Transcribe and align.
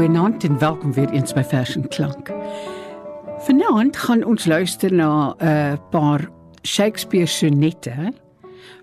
Goeienaand 0.00 0.44
en 0.44 0.58
welkom 0.58 0.92
weer 0.92 1.10
eens 1.10 1.32
by 1.36 1.42
Vers 1.44 1.74
en 1.76 1.88
Klank. 1.88 2.30
Vanaand 3.44 3.96
gaan 3.96 4.22
ons 4.24 4.46
luister 4.48 4.92
na 4.92 5.34
'n 5.36 5.44
uh, 5.44 5.72
paar 5.90 6.30
Shakespeare 6.62 7.26
sonette 7.26 8.12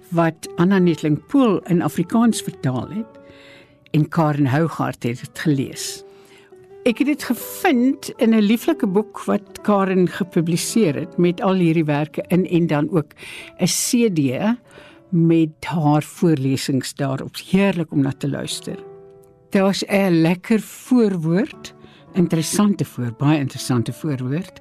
wat 0.09 0.49
Anna 0.55 0.77
Netling 0.77 1.25
Pool 1.25 1.57
in 1.65 1.81
Afrikaans 1.81 2.41
vertaal 2.41 2.89
het 2.89 3.19
en 3.91 4.07
Karen 4.09 4.45
Hougaard 4.45 5.03
het 5.03 5.19
dit 5.19 5.39
gelees. 5.39 6.03
Ek 6.83 6.97
het 6.97 7.07
dit 7.07 7.23
gevind 7.23 8.13
in 8.17 8.35
'n 8.35 8.45
lieflike 8.45 8.87
boek 8.87 9.23
wat 9.25 9.61
Karen 9.61 10.07
gepubliseer 10.07 10.95
het 10.95 11.17
met 11.17 11.41
al 11.41 11.53
hierdie 11.53 11.85
werke 11.85 12.23
in 12.27 12.45
en 12.45 12.67
dan 12.67 12.89
ook 12.89 13.11
'n 13.57 13.65
CD 13.65 14.53
met 15.09 15.65
haar 15.65 16.03
voorlesings 16.03 16.93
daarop. 16.93 17.35
Heerlik 17.49 17.91
om 17.91 18.01
na 18.01 18.11
te 18.17 18.29
luister. 18.29 18.86
Daar's 19.49 19.83
'n 19.87 20.21
lekker 20.21 20.59
voorwoord, 20.59 21.75
interessante 22.13 22.85
voor, 22.85 23.13
baie 23.17 23.39
interessante 23.39 23.93
voorwoord. 23.93 24.59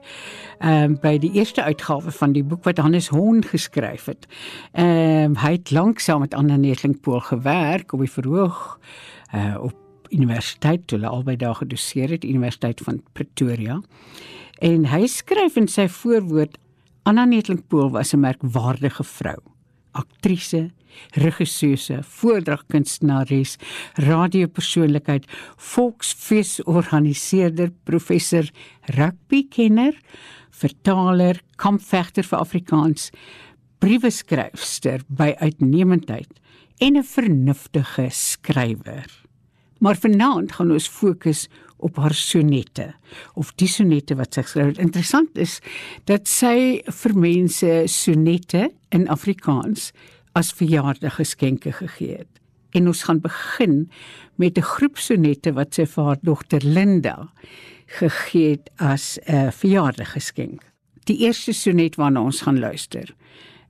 Ehm 0.59 0.83
um, 0.83 0.99
by 1.01 1.19
die 1.19 1.33
eerste 1.33 1.63
uitgawe 1.63 2.11
van 2.11 2.33
die 2.33 2.45
boek 2.45 2.65
wat 2.65 2.79
Hannes 2.79 3.09
Hon 3.09 3.45
geskryf 3.45 4.05
het. 4.05 4.27
Ehm 4.73 5.25
um, 5.25 5.37
hy 5.37 5.53
het 5.53 5.71
lank 5.71 5.99
saam 5.99 6.21
met 6.21 6.35
Anna 6.35 6.57
Netlingpool 6.57 7.21
gewerk 7.21 7.93
op 7.93 8.01
die 8.01 8.11
verhoog 8.11 8.79
uh 9.35 9.57
op 9.61 9.75
universiteit 10.09 10.87
toe 10.87 10.99
hulle 10.99 11.11
albei 11.11 11.37
daar 11.37 11.55
gedoseer 11.55 12.11
het, 12.11 12.25
Universiteit 12.25 12.81
van 12.81 13.03
Pretoria. 13.13 13.81
En 14.59 14.87
hy 14.87 15.07
skryf 15.07 15.57
in 15.57 15.69
sy 15.69 15.89
voorwoord 15.89 16.59
Anna 17.03 17.25
Netlingpool 17.25 17.91
was 17.91 18.13
'n 18.13 18.21
merkwaardige 18.21 19.05
vrou 19.05 19.56
aktrise, 19.97 20.71
regisseuse, 21.21 22.01
voordragkunstenares, 22.21 23.57
radiopersoonlikheid, 24.07 25.25
volksfeesorganiseerder, 25.75 27.71
professor, 27.85 28.45
rugbykenner, 28.97 29.95
vertaler, 30.57 31.41
kampvegter 31.61 32.25
vir 32.25 32.39
Afrikaans, 32.41 33.11
briewe 33.83 34.11
skryfster 34.11 35.05
by 35.09 35.35
uitnemendheid 35.43 36.33
en 36.81 36.97
'n 36.97 37.05
vernuftige 37.05 38.09
skrywer. 38.11 39.27
Maar 39.79 39.97
vanaand 39.97 40.53
gaan 40.53 40.71
ons 40.73 40.89
fokus 40.89 41.49
op 41.77 41.97
haar 41.97 42.15
sonette 42.15 42.95
of 43.35 43.53
die 43.61 43.69
sonette 43.69 44.17
wat 44.17 44.35
sy 44.35 44.43
geskryf 44.47 44.67
het. 44.67 44.79
Interessant 44.79 45.39
is 45.39 45.61
dat 46.05 46.29
sy 46.29 46.83
vir 47.03 47.17
mense 47.19 47.73
sonette 47.93 48.71
in 48.95 49.09
Afrikaans 49.13 49.91
as 50.37 50.53
verjaardaggeskenke 50.57 51.73
gegee 51.73 52.23
het. 52.23 52.33
En 52.77 52.89
ons 52.91 53.03
gaan 53.09 53.21
begin 53.21 53.91
met 54.37 54.59
'n 54.59 54.63
groep 54.77 54.99
sonette 54.99 55.53
wat 55.53 55.75
sy 55.75 55.87
vir 55.87 56.05
haar 56.05 56.19
dogter 56.23 56.61
Linda 56.65 57.33
gegee 57.87 58.51
het 58.51 58.71
as 58.77 59.19
'n 59.27 59.53
verjaardaggeskenk. 59.53 60.63
Die 61.05 61.19
eerste 61.19 61.53
sonnet 61.53 61.97
waarna 61.97 62.23
ons 62.23 62.41
gaan 62.41 62.59
luister 62.59 63.15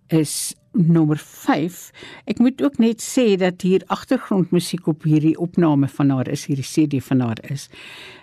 is 0.09 0.55
nommer 0.77 1.19
5. 1.19 1.91
Ek 2.25 2.39
moet 2.39 2.63
ook 2.63 2.79
net 2.79 3.03
sê 3.03 3.37
dat 3.41 3.63
hier 3.65 3.85
agtergrondmusiek 3.93 4.87
op 4.91 5.07
hierdie 5.09 5.37
opname 5.41 5.89
van 5.89 6.11
haar 6.15 6.29
is, 6.29 6.47
hierdie 6.51 6.67
CD 6.67 7.01
van 7.05 7.21
haar 7.25 7.41
is. 7.51 7.69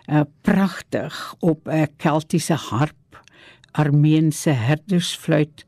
Uh 0.07 0.25
pragtig 0.41 1.35
op 1.39 1.67
'n 1.67 1.87
keltiese 1.97 2.53
harp, 2.53 3.21
Armeense 3.71 4.49
herdersfluit, 4.49 5.65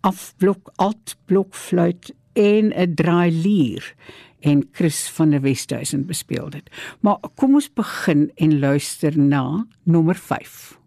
afblok 0.00 0.72
altblokfluit 0.76 2.12
en 2.32 2.72
'n 2.74 2.94
draailier 2.94 3.94
en 4.40 4.68
Chris 4.72 5.08
van 5.08 5.30
der 5.30 5.40
Westhuizen 5.40 6.06
bespeel 6.06 6.50
dit. 6.50 6.70
Maar 7.00 7.18
kom 7.34 7.54
ons 7.54 7.72
begin 7.72 8.30
en 8.34 8.58
luister 8.58 9.18
na 9.18 9.66
nommer 9.82 10.14
5. 10.14 10.78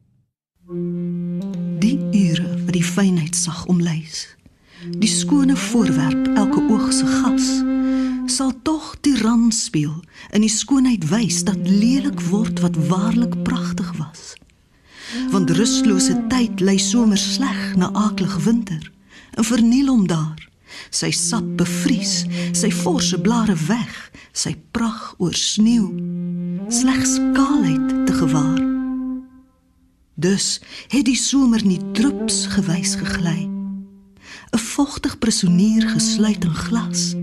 Die 1.79 1.99
ure 2.11 2.63
wat 2.65 2.73
die 2.73 2.83
fynheid 2.83 3.35
sag 3.35 3.65
omlys 3.65 4.35
die 4.83 5.09
skone 5.09 5.55
voorwerp 5.55 6.27
elke 6.35 6.61
oog 6.69 6.91
se 6.93 7.05
gas 7.05 7.49
sal 8.25 8.51
tog 8.61 8.95
tiran 9.01 9.51
speel 9.51 9.93
in 10.33 10.43
die 10.43 10.51
skoonheid 10.51 11.05
wys 11.09 11.43
dat 11.47 11.61
lelik 11.69 12.19
word 12.29 12.59
wat 12.63 12.77
waarlik 12.89 13.35
pragtig 13.43 13.91
was. 13.99 14.33
Want 15.31 15.53
rustlose 15.55 16.17
tyd 16.31 16.59
lê 16.59 16.77
somer 16.81 17.19
sleg 17.21 17.75
na 17.79 17.91
aaklig 17.93 18.35
winter 18.43 18.91
en 19.37 19.45
verniel 19.45 19.91
hom 19.93 20.07
daar. 20.09 20.41
Sy 20.89 21.11
sap 21.15 21.45
bevries 21.59 22.25
sy 22.57 22.71
forse 22.73 23.19
blare 23.21 23.55
weg 23.69 23.93
sy 24.35 24.55
prag 24.75 25.13
oor 25.21 25.35
sneeu 25.37 25.87
slegs 26.73 27.17
kaalheid 27.37 28.07
te 28.09 28.19
gewaar. 28.19 28.61
Dus 30.15 30.59
het 30.91 31.05
die 31.07 31.19
somer 31.19 31.63
nie 31.63 31.79
drups 31.93 32.45
gewys 32.55 32.95
gegly 32.99 33.54
'n 34.51 34.57
vogtig 34.57 35.17
presonier 35.19 35.89
gesluit 35.89 36.43
in 36.43 36.53
glas. 36.53 37.15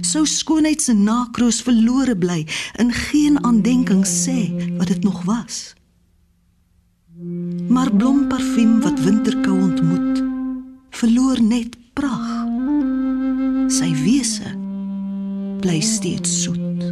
Sou 0.00 0.26
skoonheid 0.26 0.82
se 0.82 0.92
nakroos 0.92 1.62
verlore 1.62 2.16
bly 2.16 2.46
in 2.78 2.92
geen 2.92 3.44
aandenking 3.44 4.04
sê 4.06 4.50
wat 4.76 4.86
dit 4.86 5.02
nog 5.02 5.22
was. 5.22 5.74
Maar 7.68 7.96
blomparfuum 7.96 8.80
wat 8.80 9.00
winterkou 9.00 9.60
ontmoet, 9.60 10.22
verloor 10.90 11.42
net 11.42 11.76
prag. 11.92 12.28
Sy 13.68 13.92
wese 14.04 14.56
bly 15.60 15.80
steeds 15.80 16.42
soet. 16.42 16.82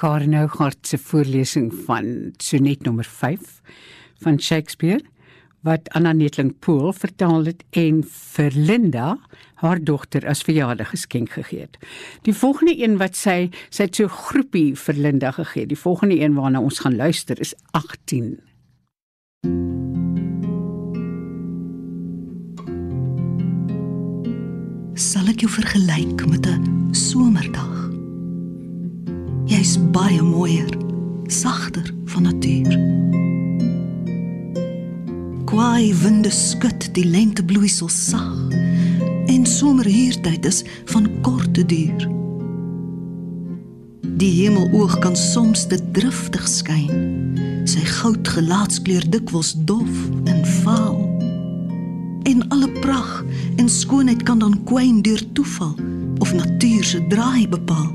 Karno 0.00 0.46
Hart 0.46 0.86
se 0.86 0.98
voorlesing 0.98 1.72
van 1.84 2.32
sonnet 2.36 2.82
nommer 2.82 3.04
5 3.04 3.60
van 4.22 4.40
Shakespeare 4.40 5.04
wat 5.66 5.88
Anna 5.96 6.12
Netling 6.12 6.54
Pool 6.58 6.92
vertaal 6.92 7.44
het 7.44 7.64
en 7.76 8.02
vir 8.06 8.52
Linda 8.54 9.18
haar 9.60 9.80
dogter 9.84 10.24
as 10.28 10.42
verjaardaggeskenk 10.46 11.34
gegee 11.36 11.66
het. 11.66 11.76
Die 12.24 12.34
volgende 12.34 12.76
een 12.78 12.96
wat 13.00 13.16
sy 13.16 13.50
sy 13.68 13.88
het 13.88 14.00
so 14.00 14.08
groepie 14.08 14.72
vir 14.76 14.94
Linda 14.96 15.32
gegee. 15.36 15.66
Die 15.68 15.78
volgende 15.78 16.20
een 16.20 16.34
waarna 16.38 16.60
ons 16.60 16.80
gaan 16.80 16.96
luister 16.96 17.40
is 17.40 17.54
18. 17.76 18.38
Sal 25.00 25.28
ek 25.32 25.44
jou 25.44 25.52
vergelyk 25.52 26.26
met 26.28 26.46
'n 26.46 26.94
somerdag? 26.94 27.90
Jy's 29.46 29.76
baie 29.92 30.22
mooier, 30.22 30.70
sagter 31.28 31.94
van 32.04 32.22
natuur 32.22 33.29
kwaai 35.50 35.94
winde 35.98 36.30
skud 36.30 36.84
die 36.94 37.02
lentebloeisels 37.04 37.96
sag. 38.10 38.52
En 39.26 39.46
somerhuurtyd 39.46 40.46
is 40.46 40.60
van 40.92 41.08
korte 41.26 41.64
duur. 41.66 42.04
Die 44.20 44.30
hemeloog 44.42 44.98
kan 45.02 45.16
soms 45.16 45.66
te 45.66 45.80
driftig 45.90 46.46
skyn. 46.48 47.34
Sy 47.66 47.82
goud 47.96 48.30
gelaatskleur 48.30 49.02
dikwels 49.10 49.56
dof 49.66 49.90
en 50.30 50.46
vaal. 50.62 51.02
En 52.30 52.46
alle 52.54 52.70
prag 52.78 53.10
en 53.58 53.66
skoonheid 53.68 54.22
kan 54.22 54.38
dan 54.46 54.54
kwyn 54.70 55.02
deur 55.02 55.26
toeval 55.34 55.74
of 56.22 56.34
natuur 56.34 56.84
se 56.84 57.02
draai 57.10 57.48
bepaal. 57.50 57.90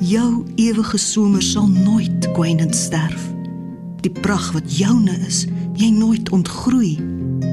Jou 0.00 0.44
ewige 0.56 0.98
somer 0.98 1.44
sal 1.44 1.68
nooit 1.68 2.32
kwynend 2.32 2.76
sterf 2.76 3.35
die 4.06 4.20
pragt 4.22 4.52
wat 4.54 4.70
joune 4.70 5.14
is, 5.26 5.44
jy 5.74 5.90
nooit 5.90 6.30
ontgroei, 6.30 6.96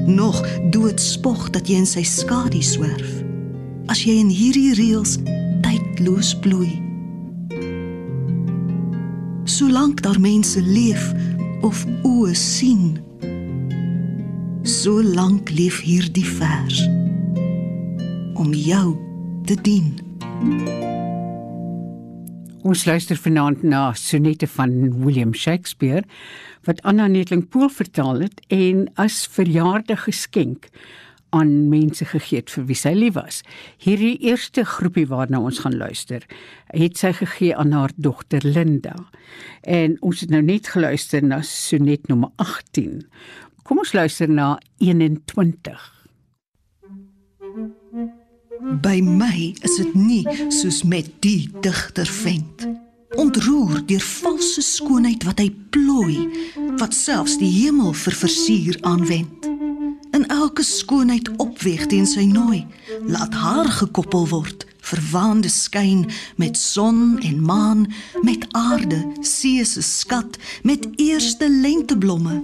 nog 0.05 0.37
doodspog 0.73 1.49
dat 1.55 1.69
jy 1.69 1.81
in 1.81 1.89
sy 1.89 2.03
skadu 2.05 2.61
swerf. 2.61 3.09
As 3.91 4.03
jy 4.05 4.19
in 4.21 4.29
hierdie 4.31 4.73
reëls 4.77 5.17
tydloos 5.65 6.33
bloei. 6.43 6.71
Solank 9.49 10.03
daar 10.05 10.19
mense 10.21 10.61
leef 10.61 11.09
of 11.65 11.85
oë 12.05 12.35
sien, 12.37 12.93
so 14.63 15.01
lank 15.03 15.51
leef 15.51 15.81
hierdie 15.83 16.27
vers 16.37 16.85
om 18.39 18.53
jou 18.53 18.93
te 19.47 19.57
dien. 19.61 19.93
Ons 22.63 22.85
luister 22.87 23.17
vanaand 23.19 23.63
na 23.67 23.89
sonette 23.99 24.47
van 24.47 24.71
William 25.03 25.33
Shakespeare 25.35 26.05
wat 26.63 26.79
Anna 26.87 27.09
Netling 27.11 27.43
Pool 27.51 27.67
vertaal 27.67 28.21
het 28.23 28.39
en 28.55 28.85
as 28.95 29.25
verjaardaggeskenk 29.35 30.69
aan 31.35 31.51
mense 31.67 32.07
gegee 32.07 32.39
het 32.39 32.53
vir 32.55 32.63
wie 32.69 32.77
sy 32.79 32.93
lief 32.95 33.17
was. 33.17 33.41
Hierdie 33.83 34.15
eerste 34.29 34.63
groepie 34.63 35.09
waarna 35.11 35.41
ons 35.43 35.59
gaan 35.65 35.75
luister, 35.75 36.23
het 36.71 36.95
sy 37.01 37.11
gegee 37.19 37.51
aan 37.51 37.75
haar 37.75 37.91
dogter 37.99 38.47
Linda. 38.47 38.95
En 39.67 39.97
ons 39.99 40.23
het 40.23 40.31
nou 40.31 40.41
net 40.45 40.71
geluister 40.71 41.25
na 41.25 41.41
sonnet 41.43 42.07
nommer 42.07 42.31
18. 42.39 43.01
Kom 43.67 43.83
ons 43.83 43.91
luister 43.91 44.31
na 44.31 44.53
21. 44.79 45.89
By 48.63 49.01
my 49.03 49.51
is 49.59 49.75
dit 49.75 49.95
nie 49.95 50.23
soos 50.47 50.83
met 50.87 51.09
die 51.19 51.49
digter 51.61 52.07
vent. 52.07 52.63
Ontroer 53.19 53.81
deur 53.89 54.05
valse 54.23 54.63
skoonheid 54.63 55.25
wat 55.27 55.41
hy 55.43 55.49
plooi, 55.75 56.29
wat 56.79 56.95
selfs 56.95 57.35
die 57.41 57.51
hemel 57.51 57.91
vir 58.05 58.15
versier 58.21 58.79
aanwend. 58.87 59.49
In 60.15 60.23
elke 60.31 60.63
skoonheid 60.63 61.27
opweeg 61.43 61.89
teen 61.91 62.07
sy 62.07 62.23
nooi, 62.29 62.63
laat 63.03 63.35
haar 63.35 63.67
gekoppel 63.81 64.29
word, 64.31 64.63
verwaande 64.79 65.51
skyn 65.51 66.05
met 66.39 66.55
son 66.57 67.19
en 67.19 67.43
maan, 67.43 67.87
met 68.23 68.47
aarde, 68.55 69.01
see 69.27 69.65
se 69.67 69.83
skat, 69.83 70.39
met 70.63 70.87
eerste 70.95 71.51
lenteblomme. 71.51 72.39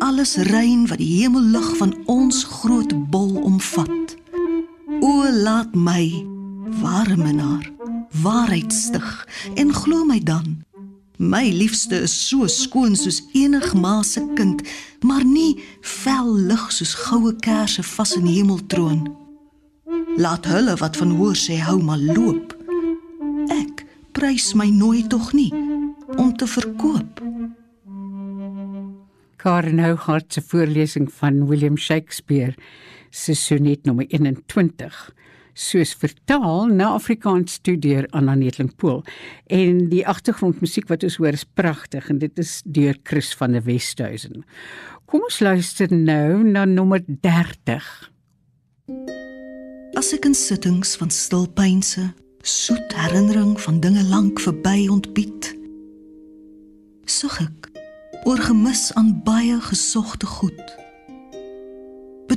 Alles 0.00 0.38
rein 0.48 0.88
wat 0.88 1.02
die 1.02 1.12
hemellug 1.20 1.74
van 1.76 1.92
ons 2.08 2.44
groot 2.56 2.96
bol 3.12 3.36
omvat. 3.44 4.01
O 5.22 5.30
laat 5.30 5.74
my 5.74 6.26
ware 6.82 7.16
minnaar 7.16 7.70
waarheid 8.22 8.72
stig 8.74 9.10
en 9.54 9.70
glo 9.74 10.02
my 10.04 10.18
dan. 10.18 10.64
My 11.16 11.46
liefste 11.54 12.00
is 12.02 12.14
so 12.28 12.48
skoon 12.50 12.96
soos 12.98 13.20
enig 13.38 13.68
ma 13.78 14.00
se 14.02 14.24
kind 14.34 14.64
maar 15.06 15.22
nie 15.22 15.62
vel 16.02 16.32
lig 16.50 16.64
soos 16.74 16.96
goue 17.04 17.36
kersse 17.46 17.86
vas 17.92 18.16
in 18.18 18.26
die 18.26 18.40
hemeltroon. 18.40 19.04
Laat 20.18 20.50
hulle 20.50 20.74
wat 20.82 20.98
van 20.98 21.14
hoor 21.20 21.38
sê 21.38 21.60
hou 21.68 21.78
maar 21.78 22.02
loop. 22.02 22.56
Ek 23.46 23.86
prys 24.18 24.56
my 24.58 24.72
nooit 24.74 25.06
tog 25.14 25.30
nie 25.38 25.52
om 26.18 26.34
te 26.34 26.50
verkoop. 26.50 27.22
Karen 29.38 29.78
Hougaard 29.86 30.32
se 30.34 30.42
voorlesing 30.42 31.06
van 31.20 31.46
William 31.46 31.78
Shakespeare 31.78 32.58
se 33.12 33.36
sonnet 33.36 33.84
nommer 33.84 34.08
21 34.08 35.12
soos 35.52 35.92
vertaal 36.00 36.70
na 36.72 36.92
Afrikaans 36.96 37.58
studeer 37.60 38.06
aan 38.10 38.30
Anetling 38.32 38.72
Pool 38.76 39.02
en 39.52 39.88
die 39.92 40.04
agtergrondmusiek 40.08 40.88
wat 40.88 41.04
ons 41.04 41.18
hoor 41.20 41.36
is 41.36 41.44
pragtig 41.44 42.08
en 42.08 42.22
dit 42.22 42.40
is 42.40 42.60
deur 42.64 42.96
Chris 43.04 43.32
van 43.36 43.52
der 43.52 43.64
Westhuizen. 43.66 44.46
Kom 45.04 45.24
ons 45.28 45.40
luister 45.44 45.92
nou 45.92 46.42
na 46.44 46.64
nommer 46.64 47.02
30. 47.04 47.88
As 49.98 50.12
ek 50.16 50.24
in 50.26 50.36
sittings 50.36 50.96
van 50.96 51.12
stil 51.12 51.44
pynse, 51.52 52.08
soet 52.42 52.96
herinnering 52.96 53.54
van 53.60 53.80
dinge 53.84 54.02
lank 54.08 54.40
verby 54.42 54.88
ontbied, 54.90 55.52
sug 57.06 57.36
ek 57.44 57.68
oor 58.24 58.40
gemis 58.40 58.88
aan 58.96 59.12
baie 59.26 59.58
gesogte 59.68 60.26
goed 60.26 60.81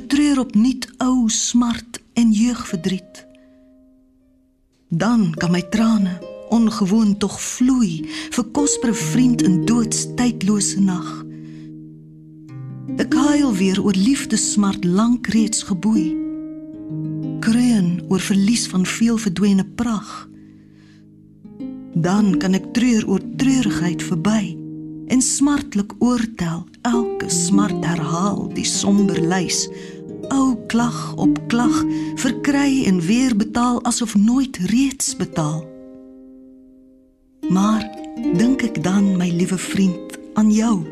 betreur 0.06 0.38
opnuut 0.38 0.86
ou 1.02 1.28
smart 1.28 1.98
en 2.14 2.32
jeugverdriet. 2.32 3.26
Dan 4.88 5.34
kan 5.34 5.50
my 5.50 5.62
trane 5.68 6.12
ongewoon 6.54 7.16
tog 7.18 7.34
vloei 7.42 8.06
vir 8.06 8.44
kosbare 8.54 8.94
vriend 8.94 9.42
in 9.42 9.64
doodstydlose 9.66 10.78
nag. 10.80 11.08
Ek 13.02 13.16
huil 13.18 13.50
weer 13.58 13.82
oor 13.82 13.98
liefdesmart 13.98 14.86
lank 14.86 15.26
reeds 15.34 15.66
geboei. 15.66 16.14
Kreun 17.42 17.98
oor 18.06 18.22
verlies 18.22 18.68
van 18.70 18.86
veel 18.86 19.18
verdwene 19.18 19.66
prag. 19.74 20.28
Dan 21.98 22.36
kan 22.38 22.54
ek 22.54 22.70
treur 22.78 23.10
oor 23.10 23.26
treurigheid 23.42 24.06
verby 24.06 24.54
en 25.10 25.22
smartlik 25.22 25.98
oortel 25.98 26.62
elke 26.86 27.26
smart 27.30 27.82
herhaal 27.86 28.46
die 28.54 28.66
somber 28.66 29.18
lys 29.18 29.66
ou 30.28 30.56
klag 30.66 31.14
op 31.14 31.38
klag 31.48 31.84
verkry 32.14 32.84
en 32.86 33.00
weer 33.00 33.36
betaal 33.36 33.82
asof 33.84 34.14
nooit 34.14 34.56
reeds 34.56 35.16
betaal. 35.16 35.64
Maar 37.48 37.84
dink 38.36 38.62
ek 38.62 38.82
dan 38.82 39.16
my 39.16 39.28
liewe 39.30 39.58
vriend 39.58 40.18
aan 40.34 40.50
jou. 40.52 40.82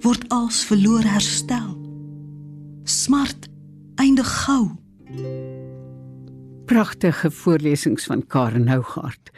Word 0.00 0.28
als 0.28 0.64
verloor 0.64 1.04
herstel. 1.04 1.74
Smart 2.84 3.48
eindig 4.00 4.28
gou. 4.44 4.70
Pragtige 6.70 7.30
voorlesings 7.30 8.06
van 8.06 8.26
Karen 8.26 8.68
Hougaard 8.68 9.30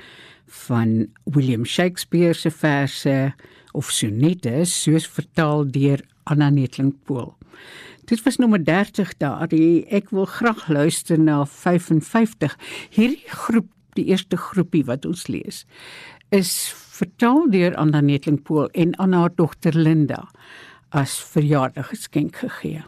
van 0.53 1.07
William 1.25 1.65
Shakespeare 1.65 2.35
se 2.35 2.51
verse 2.51 3.35
of 3.73 3.91
sonette 3.91 4.65
soos 4.69 5.07
vertaal 5.09 5.65
deur 5.71 6.03
Anna 6.29 6.51
Netling 6.51 6.93
Pool. 7.05 7.33
Dit 8.13 8.23
was 8.23 8.37
nommer 8.37 8.65
30 8.65 9.17
daar. 9.17 9.49
Die, 9.49 9.87
ek 9.89 10.11
wil 10.13 10.27
graag 10.29 10.67
luister 10.69 11.17
na 11.17 11.47
55. 11.49 12.59
Hierdie 12.93 13.25
groep, 13.25 13.71
die 13.97 14.05
eerste 14.13 14.37
groepie 14.37 14.85
wat 14.85 15.07
ons 15.09 15.31
lees, 15.33 15.63
is 16.29 16.53
vertaal 16.93 17.49
deur 17.49 17.73
Anna 17.81 18.03
Netling 18.05 18.43
Pool 18.45 18.69
en 18.77 18.93
aan 19.01 19.17
haar 19.17 19.33
dogter 19.37 19.73
Linda 19.73 20.27
as 20.93 21.17
verjaardagsgeskenk 21.33 22.37
gegee. 22.45 22.85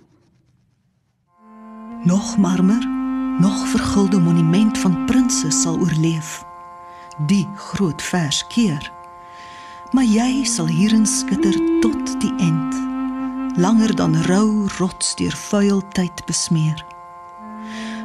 Nog 2.05 2.37
marmer, 2.37 2.85
nog 3.41 3.65
vergulde 3.73 4.21
monument 4.21 4.79
van 4.79 5.05
prinses 5.09 5.63
sal 5.63 5.81
oorleef. 5.81 6.43
Die 7.33 7.47
groot 7.57 8.03
vers 8.13 8.45
keer 8.53 8.93
maar 9.95 10.05
jy 10.05 10.43
sal 10.45 10.67
hierin 10.67 11.07
skitter 11.07 11.55
tot 11.81 12.17
die 12.21 12.33
end 12.43 12.94
langer 13.57 13.95
dan 13.97 14.17
rou 14.23 14.67
rots 14.79 15.15
deur 15.15 15.37
vuil 15.37 15.83
tyd 15.93 16.25
besmeer. 16.27 16.85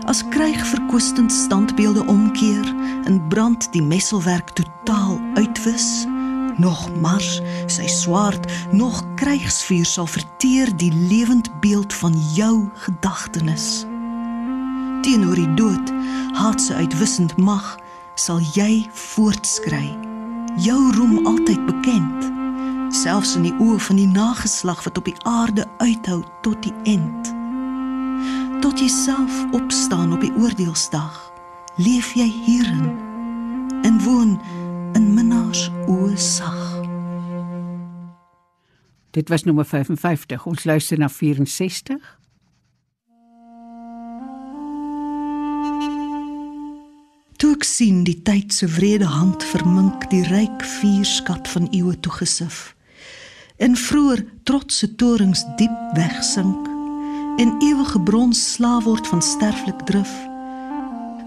As 0.05 0.23
kryg 0.29 0.67
verkwistend 0.67 1.31
standbeelde 1.31 2.05
omkeer 2.05 2.75
in 3.05 3.27
brand 3.27 3.71
die 3.71 3.83
messelwerk 3.83 4.49
totaal 4.49 5.19
uitwis 5.33 6.05
nog 6.59 6.89
mars 6.99 7.39
sy 7.65 7.87
swaard 7.87 8.51
nog 8.71 9.03
krygsvuur 9.15 9.85
sal 9.85 10.07
verteer 10.07 10.71
die 10.75 10.91
lewend 10.93 11.51
beeld 11.61 11.93
van 11.93 12.17
jou 12.33 12.69
gedagtenis. 12.85 13.85
Teenoor 15.01 15.39
die 15.39 15.53
dood 15.53 15.93
haat 16.35 16.61
sy 16.61 16.83
uitwissend 16.83 17.37
mag 17.37 17.77
sal 18.19 18.41
jy 18.53 18.89
voortskry. 18.91 19.95
Jou 20.59 20.81
roem 20.97 21.25
altyd 21.25 21.63
bekend 21.69 22.38
selfs 22.95 23.35
in 23.35 23.45
die 23.47 23.55
oë 23.61 23.79
van 23.87 23.99
die 23.99 24.07
nageslag 24.09 24.83
wat 24.83 24.97
op 24.97 25.05
die 25.05 25.17
aarde 25.29 25.67
uithou 25.77 26.23
tot 26.41 26.63
die 26.63 26.73
end 26.83 27.33
tot 28.63 28.79
jy 28.81 28.89
self 28.91 29.43
opstaan 29.55 30.13
op 30.13 30.21
die 30.23 30.33
oordeelsdag 30.35 31.17
leef 31.79 32.11
jy 32.17 32.27
hierin 32.27 32.91
en 33.87 33.99
woon 34.03 34.35
in 34.97 35.13
minnaars 35.13 35.69
oë 35.87 36.17
sag. 36.19 36.57
Dit 39.15 39.29
was 39.29 39.43
nommer 39.43 39.65
55 39.65 40.45
ons 40.45 40.63
luister 40.63 40.99
na 40.99 41.09
64 41.09 42.17
Toe 47.39 47.53
ek 47.55 47.63
sien 47.63 48.03
die 48.03 48.17
tyd 48.27 48.51
se 48.51 48.67
wrede 48.75 49.07
hand 49.07 49.45
vermink 49.47 50.09
die 50.11 50.25
ryk 50.27 50.59
vuurskat 50.81 51.47
van 51.47 51.69
eeue 51.71 51.95
toegesif. 52.03 52.75
En 53.59 53.75
vroeër 53.75 54.25
trotse 54.43 54.95
torings 54.95 55.43
diep 55.59 55.75
wegsink 55.93 56.67
en 57.39 57.55
ewige 57.59 57.99
brons 58.01 58.39
slaaf 58.53 58.83
word 58.83 59.07
van 59.07 59.21
sterflik 59.21 59.81
drif. 59.87 60.11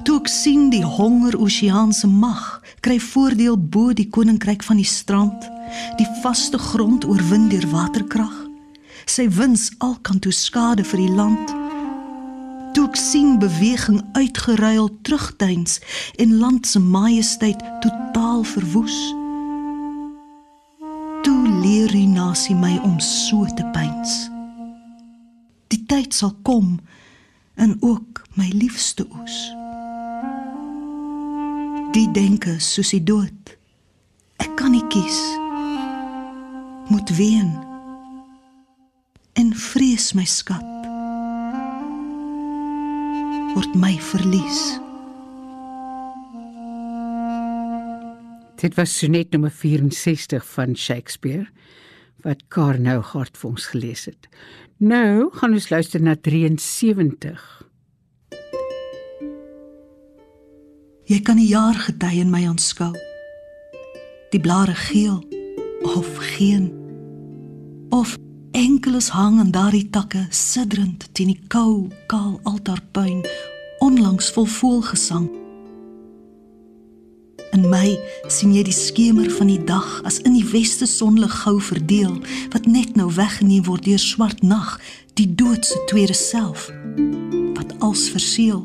Toe 0.03 0.17
ek 0.17 0.29
sien 0.33 0.71
die 0.73 0.85
honger 0.85 1.37
oseaanse 1.37 2.09
mag 2.09 2.41
kry 2.81 2.97
voordeel 3.01 3.59
bo 3.61 3.93
die 3.93 4.09
koninkryk 4.09 4.65
van 4.65 4.81
die 4.81 4.89
strand, 4.89 5.45
die 6.01 6.09
vaste 6.25 6.59
grond 6.59 7.05
oorwin 7.05 7.51
deur 7.53 7.69
waterkrag. 7.73 8.35
Sy 9.05 9.29
wins 9.37 9.69
alkant 9.85 10.25
toe 10.25 10.33
skade 10.33 10.89
vir 10.89 11.05
die 11.05 11.13
land 11.13 11.59
toe 12.73 12.87
ek 12.89 12.97
sien 12.97 13.35
beweging 13.37 13.99
uitgeruil 14.17 14.89
terugduins 15.05 15.75
en 16.17 16.39
land 16.41 16.65
se 16.67 16.81
majesteit 16.81 17.61
totaal 17.85 18.47
verwoes 18.49 18.97
leer 21.63 21.93
die 21.95 22.09
nasie 22.09 22.57
my 22.59 22.75
om 22.83 22.99
so 23.01 23.47
te 23.57 23.65
pyns. 23.75 24.27
Die 25.71 25.81
tyd 25.87 26.15
sal 26.15 26.35
kom 26.43 26.81
en 27.55 27.77
ook 27.81 28.23
my 28.35 28.49
liefste 28.55 29.07
oes. 29.07 29.39
Die 31.95 32.09
denke 32.17 32.59
soos 32.59 32.91
die 32.95 33.03
dood 33.05 33.55
ek 34.43 34.57
kan 34.59 34.75
nie 34.75 34.85
kies. 34.91 35.21
Moet 36.91 37.15
ween 37.17 37.55
en 39.39 39.55
vrees 39.55 40.13
my 40.19 40.27
skat 40.29 40.67
word 43.55 43.75
my 43.77 43.95
verlies. 44.11 44.82
Dit 48.63 48.75
was 48.75 48.99
sonnet 48.99 49.31
nommer 49.31 49.51
64 49.51 50.45
van 50.47 50.77
Shakespeare 50.77 51.49
wat 52.23 52.45
Karnou 52.49 53.01
hart 53.03 53.35
vir 53.35 53.49
ons 53.49 53.65
gelees 53.73 54.05
het. 54.07 54.29
Nou 54.79 55.33
gaan 55.35 55.57
ons 55.57 55.67
luister 55.73 56.03
na 56.03 56.15
73. 56.15 57.43
Jy 61.11 61.19
kan 61.27 61.43
die 61.43 61.49
jaar 61.51 61.75
gety 61.89 62.13
in 62.23 62.31
my 62.31 62.45
aanskou. 62.47 62.93
Die 64.31 64.41
blare 64.41 64.79
geel 64.87 65.19
of 65.97 66.15
geen 66.37 66.71
of 67.91 68.15
enkeles 68.55 69.11
hang 69.11 69.43
aan 69.43 69.51
daardie 69.51 69.89
takke 69.91 70.29
sidderend 70.31 71.11
teen 71.19 71.35
die 71.35 71.43
kou 71.51 71.91
kaal 72.07 72.39
altaarpuin 72.47 73.27
onlangs 73.83 74.31
vol 74.31 74.47
voelgesang. 74.47 75.42
In 77.53 77.67
my 77.69 77.99
sien 78.33 78.55
jy 78.57 78.63
die 78.65 78.73
skemer 78.73 79.29
van 79.37 79.51
die 79.51 79.61
dag 79.69 79.89
as 80.09 80.23
in 80.25 80.33
die 80.39 80.47
weste 80.55 80.87
sonlig 80.89 81.35
gou 81.43 81.59
verdeel 81.61 82.15
wat 82.55 82.65
net 82.65 82.97
nou 82.97 83.11
weggeneem 83.13 83.67
word 83.67 83.85
deur 83.85 84.01
swart 84.01 84.41
nag, 84.41 84.79
die 85.21 85.29
dood 85.29 85.67
se 85.69 85.77
tweede 85.91 86.17
self 86.17 86.71
wat 87.53 87.75
als 87.85 88.07
verseël. 88.15 88.65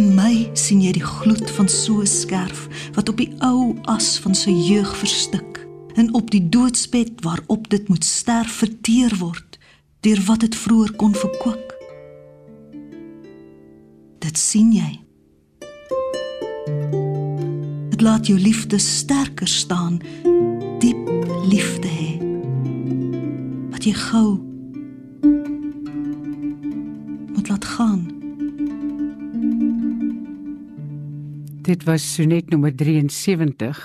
In 0.00 0.14
my 0.16 0.48
sien 0.56 0.80
jy 0.80 0.94
die 0.96 1.04
gloed 1.04 1.52
van 1.58 1.68
so 1.68 2.00
'n 2.00 2.08
skerf 2.08 2.64
wat 2.96 3.12
op 3.12 3.20
die 3.20 3.32
ou 3.44 3.76
as 3.84 4.16
van 4.24 4.34
sy 4.34 4.56
jeug 4.56 4.96
verstik 4.96 5.60
en 6.00 6.14
op 6.14 6.30
die 6.30 6.48
doodsbed 6.48 7.20
waarop 7.20 7.68
dit 7.68 7.88
moet 7.88 8.04
sterf 8.04 8.64
verteer 8.64 9.12
word 9.20 9.58
deur 10.00 10.20
wat 10.24 10.40
dit 10.40 10.56
vroeër 10.56 10.96
kon 10.96 11.14
verkoop. 11.14 11.68
Dit 14.18 14.38
sien 14.38 14.72
jy. 14.72 15.01
Dit 18.02 18.10
laat 18.10 18.26
jou 18.26 18.38
liefde 18.38 18.78
sterker 18.78 19.48
staan, 19.48 20.00
diep 20.82 21.10
liefde 21.46 21.86
hê. 21.86 22.08
Wat 23.70 23.84
jy 23.86 23.92
gou 23.94 24.40
moet 27.36 27.46
laat 27.46 27.68
gaan. 27.76 28.00
Dit 31.62 31.86
was 31.86 32.08
sonnet 32.16 32.50
nommer 32.50 32.74
73 32.74 33.84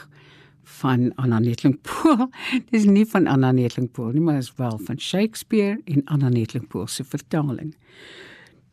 van 0.82 1.12
Anna 1.22 1.38
Netlingpool. 1.38 2.26
Dis 2.74 2.90
nie 2.90 3.06
van 3.14 3.30
Anna 3.30 3.54
Netlingpool 3.54 4.18
nie, 4.18 4.26
maar 4.26 4.42
is 4.42 4.50
wel 4.58 4.82
van 4.90 4.98
Shakespeare 4.98 5.78
en 5.86 6.02
Anna 6.10 6.34
Netlingpool 6.34 6.90
se 6.90 7.06
vertaling. 7.06 7.76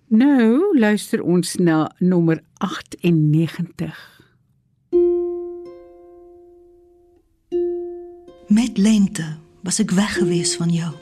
Nou 0.08 0.72
luister 0.80 1.20
ons 1.20 1.54
na 1.60 1.90
nommer 2.00 2.40
98. 2.64 4.13
Met 8.54 8.78
lente 8.78 9.24
was 9.60 9.80
ek 9.82 9.90
weg 9.90 10.12
gewees 10.14 10.52
van 10.56 10.70
jou. 10.70 10.92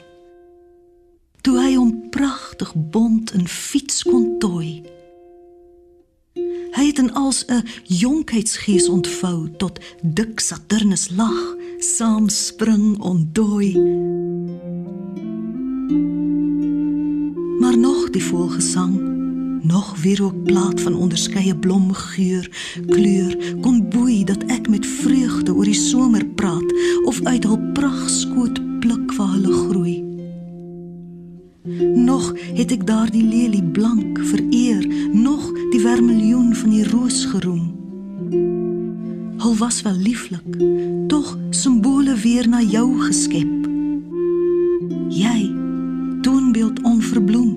Toe 1.45 1.53
hy 1.59 1.75
hom 1.75 1.91
pragtig 2.09 2.71
bont 2.73 3.29
in 3.37 3.45
fiets 3.47 4.01
kon 4.07 4.39
tooi. 4.41 4.81
Hy 6.73 6.85
het 6.87 6.97
in 7.03 7.11
als 7.13 7.43
'n 7.45 7.61
jonkheidsgees 7.83 8.89
ontvou 8.89 9.51
tot 9.61 9.77
dik 10.01 10.39
Saturnus 10.39 11.09
lag, 11.09 11.55
saam 11.77 12.29
spring 12.29 12.97
ontdooi. 12.99 13.77
Maar 17.59 17.77
nog 17.77 18.09
die 18.09 18.23
volgesang, 18.23 18.97
nog 19.61 20.01
weer 20.01 20.23
ook 20.23 20.43
plaat 20.43 20.81
van 20.81 20.95
onderskeie 20.95 21.55
blomgeur, 21.55 22.49
kleur 22.87 23.57
kon 23.61 23.89
boei 23.89 24.23
dat 24.23 24.42
somer 26.03 26.25
praat 26.35 26.73
of 27.05 27.21
uit 27.23 27.43
hul 27.47 27.59
pragtskoot 27.73 28.59
pluk 28.79 29.13
waar 29.15 29.29
hulle 29.31 29.53
groei. 29.53 29.93
Nog 31.95 32.25
het 32.57 32.73
ek 32.75 32.83
daardie 32.87 33.23
lelie 33.23 33.63
blank 33.63 34.19
vereer, 34.33 34.83
nog 35.15 35.45
die 35.71 35.79
vermiljoen 35.79 36.51
van 36.59 36.73
die 36.75 36.83
roos 36.89 37.21
geroem. 37.31 37.69
Hul 39.39 39.55
was 39.61 39.79
wel 39.87 39.95
lieflik, 39.95 40.59
tog 41.07 41.37
simbole 41.55 42.17
weer 42.19 42.49
na 42.51 42.59
jou 42.59 42.89
geskep. 43.05 43.69
Jy, 45.07 45.39
toonbeeld 46.21 46.81
onverbloem. 46.83 47.53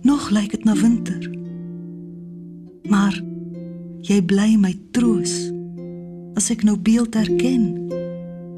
Nog 0.00 0.30
lyk 0.32 0.56
dit 0.56 0.64
na 0.64 0.74
winter. 0.80 1.28
Maar 2.88 3.20
jy 4.10 4.18
bly 4.26 4.56
my 4.58 4.72
troos 4.90 5.30
as 6.34 6.48
ek 6.50 6.64
nou 6.66 6.74
beeld 6.74 7.14
herken 7.14 7.68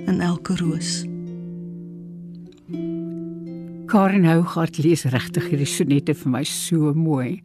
in 0.09 0.23
elke 0.25 0.56
roos. 0.56 1.02
Karen 3.92 4.25
Hougaard 4.25 4.80
lees 4.80 5.04
regtig 5.12 5.50
hierdie 5.50 5.68
sonette 5.68 6.14
vir 6.16 6.32
my 6.32 6.42
so 6.49 6.94
mooi. 6.97 7.42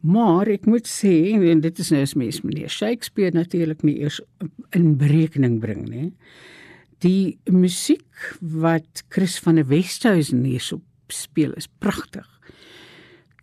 Maar 0.00 0.54
ek 0.54 0.64
moet 0.68 0.88
sê 0.88 1.12
en 1.36 1.60
dit 1.60 1.84
is 1.84 1.92
nou 1.92 2.00
as 2.06 2.16
mens 2.16 2.40
meneer 2.46 2.72
Shakespeare 2.72 3.36
natuurlik 3.36 3.84
nie 3.84 3.98
eers 4.00 4.22
in 4.72 4.94
berekening 5.00 5.60
bring 5.60 5.84
nie. 5.84 6.10
Die 7.04 7.36
musiek 7.52 8.08
wat 8.40 9.04
Chris 9.12 9.36
van 9.44 9.60
der 9.60 9.68
Westhuizen 9.68 10.46
hierso 10.48 10.80
speel 11.12 11.52
is 11.60 11.68
pragtig. 11.84 12.24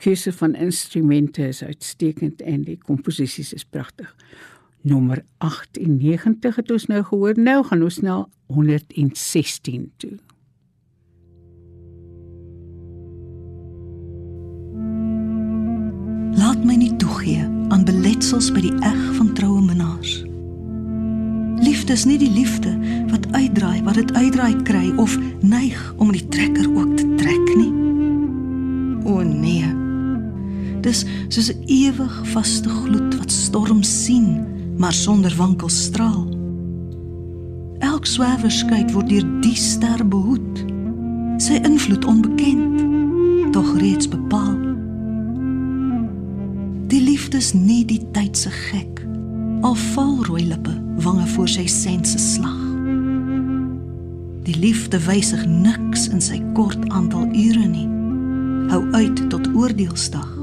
Keuse 0.01 0.33
van 0.33 0.55
instrumente 0.55 1.47
is 1.47 1.63
uitstekend 1.63 2.41
en 2.41 2.63
die 2.65 2.77
komposisies 2.81 3.53
is 3.53 3.63
pragtig. 3.63 4.15
Nommer 4.81 5.21
98 5.37 6.55
het 6.55 6.71
ons 6.71 6.85
nou 6.89 7.03
gehoor. 7.03 7.37
Nou 7.37 7.61
gaan 7.65 7.83
ons 7.85 7.99
na 8.01 8.15
116 8.45 9.91
toe. 10.01 10.15
Laat 16.41 16.65
my 16.65 16.75
nie 16.75 16.95
toegee 16.97 17.45
aan 17.69 17.85
beletsels 17.85 18.49
by 18.55 18.65
die 18.65 18.73
eg 18.81 19.03
van 19.19 19.29
troue 19.37 19.61
minnaars. 19.61 20.23
Liefde 21.61 21.93
is 21.93 22.07
nie 22.09 22.17
die 22.17 22.31
liefde 22.33 22.73
wat 23.13 23.29
uitdraai 23.35 23.83
wat 23.85 24.01
dit 24.01 24.15
uitdraai 24.17 24.63
kry 24.65 24.87
of 24.97 25.13
neig 25.45 25.77
om 26.01 26.09
die 26.09 26.25
trekker 26.33 26.73
ook 26.73 26.97
te 26.97 27.05
trek 27.21 27.53
nie. 27.53 27.69
O 29.05 29.21
nee. 29.21 29.80
Dis 30.81 31.05
soos 31.29 31.49
'n 31.53 31.63
ewig 31.65 32.15
vaste 32.33 32.69
gloed 32.69 33.17
wat 33.17 33.31
storm 33.31 33.83
sien, 33.83 34.45
maar 34.77 34.93
sonder 34.93 35.33
wankel 35.37 35.69
straal. 35.69 36.25
Elk 37.79 38.05
swerwerskyk 38.05 38.89
word 38.91 39.09
deur 39.09 39.25
die 39.41 39.55
ster 39.55 40.07
behoed. 40.07 40.65
Sy 41.37 41.53
invloed 41.53 42.05
onbekend, 42.05 42.81
tog 43.53 43.77
reeds 43.77 44.07
bepaal. 44.07 44.57
Die 46.87 47.01
liefde 47.01 47.37
is 47.37 47.53
nie 47.53 47.85
die 47.85 48.01
tyd 48.11 48.37
se 48.37 48.49
gek. 48.49 49.05
Al 49.61 49.75
val 49.75 50.25
rooi 50.25 50.45
lippe 50.47 50.73
wange 50.97 51.27
voor 51.27 51.47
sy 51.47 51.65
sense 51.67 52.17
slag. 52.17 52.59
Die 54.43 54.57
liefde 54.57 54.99
wysig 55.05 55.45
niks 55.45 56.07
in 56.09 56.21
sy 56.21 56.41
kort 56.53 56.89
aantal 56.89 57.29
ure 57.33 57.67
nie. 57.67 57.87
Hou 58.69 58.83
uit 58.91 59.29
tot 59.29 59.47
oordeelsdag. 59.53 60.40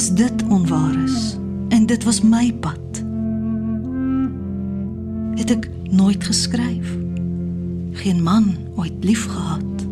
As 0.00 0.14
dit 0.16 0.42
onwaar 0.48 0.96
is 1.04 1.36
en 1.68 1.82
dit 1.86 2.04
was 2.04 2.22
my 2.24 2.46
pad, 2.64 3.00
het 5.36 5.50
ek 5.52 5.66
nooit 5.92 6.24
geskryf. 6.24 6.94
Geen 8.00 8.22
man 8.24 8.46
ooit 8.80 9.04
lief 9.04 9.26
gehad. 9.28 9.84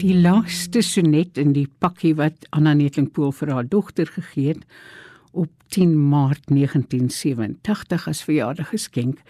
Die 0.00 0.16
laaste 0.16 0.80
sonnet 0.80 1.36
in 1.36 1.52
die 1.52 1.66
pakkie 1.68 2.14
wat 2.16 2.48
Anna 2.56 2.72
Netlingpool 2.72 3.36
vir 3.42 3.52
haar 3.52 3.68
dogter 3.68 4.08
gegee 4.16 4.54
het 4.54 4.64
op 5.36 5.52
10 5.76 5.92
Maart 6.00 6.48
1987 6.48 8.08
as 8.08 8.24
verjaardag 8.24 8.72
geskenk 8.72 9.20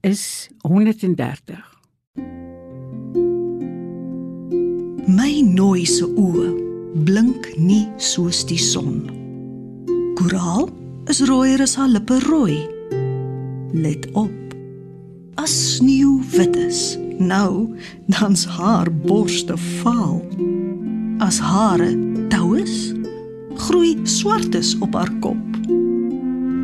is 0.00 0.48
130. 0.64 1.60
My 5.04 5.42
nooi 5.44 5.82
se 5.84 6.06
oë 6.08 6.46
blink 7.04 7.50
nie 7.60 7.82
soos 8.00 8.38
die 8.48 8.56
son. 8.56 9.02
Koraal 10.16 10.70
is 11.12 11.20
rooier 11.28 11.60
as 11.60 11.74
haar 11.76 11.90
lippe 11.92 12.16
rooi. 12.24 12.56
Let 13.76 14.08
op. 14.16 14.32
As 15.36 15.52
sneeu 15.74 16.22
wit 16.32 16.56
is, 16.56 16.96
nou 17.20 17.68
dan's 18.08 18.46
haar 18.48 18.88
borste 19.04 19.58
vaal. 19.84 20.22
As 21.20 21.36
hare 21.36 21.92
tou 22.32 22.54
is, 22.56 22.94
groei 23.68 23.98
swartes 24.08 24.72
op 24.80 24.96
haar 24.96 25.12
kop. 25.20 25.60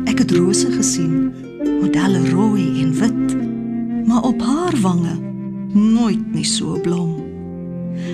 Ek 0.09 0.17
het 0.25 0.33
rose 0.33 0.73
gesien, 0.73 1.29
modelle 1.77 2.25
rooi 2.33 2.71
en 2.81 2.97
wit, 2.97 3.37
maar 4.09 4.25
op 4.33 4.41
haar 4.41 4.73
wange 4.81 5.19
nooit 5.77 6.25
nie 6.33 6.47
so 6.57 6.81
blom. 6.81 7.20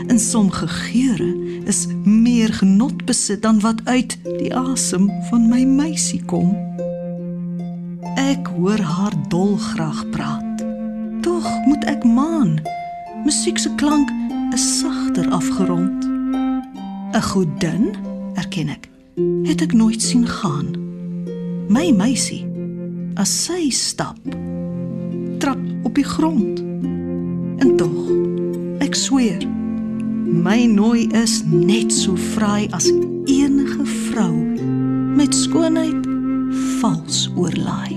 In 0.07 0.19
sommige 0.19 0.67
geure 0.67 1.36
is 1.65 1.88
meer 2.03 2.53
genot 2.53 3.05
besit 3.05 3.41
dan 3.41 3.60
wat 3.60 3.81
uit 3.84 4.17
die 4.38 4.55
asem 4.55 5.12
van 5.29 5.50
my 5.50 5.63
meisie 5.63 6.22
kom. 6.25 6.55
Ek 8.15 8.48
hoor 8.57 8.79
haar 8.79 9.15
dol 9.29 9.57
graag 9.57 10.03
praat. 10.10 10.63
Tog 11.22 11.48
moet 11.65 11.84
ek 11.86 12.03
maan. 12.03 12.57
Musiek 13.25 13.57
se 13.57 13.74
klank 13.75 14.10
is 14.53 14.79
sagter 14.79 15.29
afgerond. 15.29 16.05
'n 17.13 17.22
Godin, 17.22 17.96
erken 18.34 18.69
ek, 18.69 18.89
het 19.43 19.62
ek 19.62 19.74
nooit 19.74 20.01
sien 20.01 20.27
gaan. 20.27 20.75
My 21.67 21.91
meisie, 21.91 22.46
as 23.15 23.31
sy 23.46 23.69
stap, 23.69 24.19
trap 25.39 25.60
op 25.84 25.96
die 25.96 26.05
grond. 26.05 26.60
En 27.57 27.75
tog, 27.75 28.12
ek 28.79 28.96
sweer, 28.96 29.48
my 30.27 30.65
nooi 30.67 31.07
is 31.15 31.39
net 31.48 31.93
so 31.93 32.15
vry 32.36 32.67
as 32.75 32.89
enige 33.31 33.86
vrou 34.12 34.34
met 35.15 35.36
skoonheid 35.36 36.07
vals 36.81 37.27
oorlaai. 37.36 37.96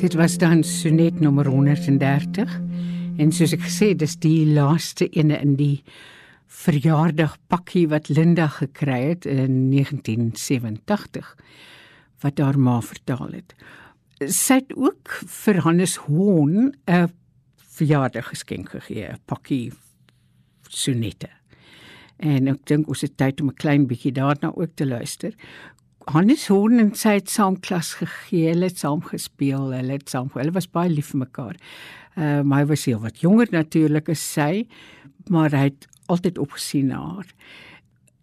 Dit 0.00 0.16
was 0.18 0.38
dan 0.38 0.64
sonnet 0.66 1.20
nommer 1.20 1.46
130 1.46 2.56
en 3.20 3.32
soos 3.32 3.54
ek 3.54 3.62
gesê 3.68 3.92
dis 3.94 4.16
die 4.18 4.48
laaste 4.50 5.06
ene 5.14 5.38
in 5.38 5.54
die 5.60 5.82
verjaardagpakkie 6.60 7.86
wat 7.92 8.10
Linda 8.10 8.48
gekry 8.50 9.00
het 9.12 9.28
in 9.30 9.70
1987 9.70 11.34
wat 12.24 12.42
haar 12.42 12.58
ma 12.58 12.80
vertaal 12.82 13.38
het. 13.38 13.54
Sy 14.20 14.60
het 14.60 14.74
ook 14.76 15.22
vir 15.24 15.62
Hannes 15.64 15.96
Hoorn 16.08 16.74
'n 16.90 17.08
verjaardag 17.80 18.28
geskenk 18.32 18.74
gegee, 18.76 19.08
'n 19.08 19.20
pakkie 19.26 19.72
sonnette. 20.68 21.30
En 22.18 22.48
ek 22.48 22.66
dink 22.68 22.88
ons 22.88 23.00
het 23.00 23.16
tyd 23.16 23.40
om 23.40 23.48
'n 23.48 23.54
klein 23.54 23.86
bietjie 23.86 24.12
daarna 24.12 24.52
ook 24.54 24.74
te 24.76 24.86
luister. 24.86 25.32
Hannes 26.08 26.48
Hoorn 26.48 26.78
en 26.78 26.94
sy 26.94 27.18
het 27.20 27.30
saam 27.30 27.60
klas 27.60 27.94
gegee, 27.94 28.48
hulle 28.48 28.68
het 28.70 28.78
saam 28.78 29.02
gespeel, 29.02 29.72
hulle 29.72 29.92
het 29.92 30.08
saam, 30.08 30.30
hulle 30.34 30.52
was 30.52 30.66
baie 30.66 30.90
lief 30.90 31.12
vir 31.12 31.18
mekaar. 31.18 31.56
Uh 32.16 32.42
my 32.42 32.64
was 32.66 32.84
heel 32.84 33.00
wat 33.00 33.20
jonger 33.20 33.48
natuurlik 33.50 34.08
as 34.08 34.32
sy, 34.32 34.66
maar 35.28 35.50
hy 35.50 35.70
het 35.70 35.86
altyd 36.08 36.38
opgesien 36.38 36.90
na 36.90 36.98
haar. 36.98 37.28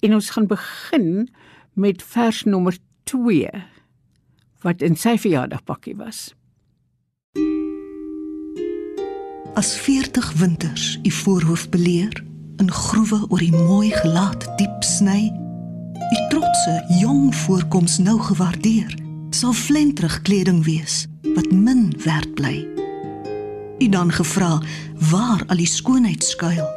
En 0.04 0.14
ons 0.14 0.30
gaan 0.30 0.48
begin 0.48 1.30
met 1.74 2.04
vers 2.04 2.44
nommer 2.44 2.78
2 3.04 3.50
wat 4.66 4.82
in 4.82 4.96
sy 4.96 5.18
verjaardagpakkie 5.18 5.96
was. 5.96 6.34
As 9.58 9.74
40 9.74 10.34
winters 10.34 11.00
u 11.04 11.12
voorhoof 11.12 11.70
beleer, 11.70 12.24
in 12.58 12.72
groewe 12.72 13.26
oor 13.30 13.40
die 13.40 13.56
mooi 13.56 13.90
gelaat 13.90 14.46
diep 14.58 14.84
sny, 14.86 15.32
u 15.98 16.18
trotse 16.30 16.86
jong 17.00 17.36
voorkoms 17.36 17.98
nou 17.98 18.20
gewaardeer, 18.22 18.94
sal 19.34 19.54
flentrig 19.58 20.20
kleding 20.22 20.62
wees 20.66 21.08
wat 21.34 21.50
min 21.52 21.90
werd 22.06 22.34
bly. 22.38 22.68
U 23.82 23.90
dan 23.90 24.14
gevra 24.14 24.62
waar 25.10 25.42
al 25.48 25.58
die 25.58 25.72
skoonheid 25.74 26.24
skuil. 26.24 26.70